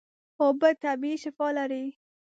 اوبه 0.41 0.69
طبیعي 0.83 1.17
شفاء 1.23 1.51
لري. 1.57 1.85